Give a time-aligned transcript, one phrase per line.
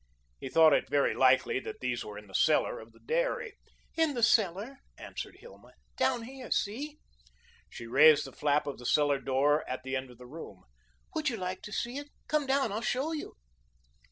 [0.39, 3.53] He thought it very likely that these were in the cellar of the dairy.
[3.95, 5.73] "In the cellar," answered Hilma.
[5.95, 6.97] "Down here, see?"
[7.69, 10.63] She raised the flap of the cellar door at the end of the room.
[11.13, 12.03] "Would you like to see?
[12.27, 13.35] Come down; I'll show you."